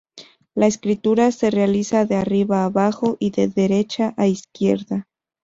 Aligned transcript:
La 0.55 0.65
escritura 0.65 1.31
se 1.31 1.51
realiza 1.51 2.05
de 2.07 2.15
arriba 2.15 2.63
a 2.63 2.65
abajo 2.65 3.17
y 3.19 3.29
de 3.29 3.49
derecha 3.49 4.15
a 4.17 4.25
izquierda. 4.25 5.05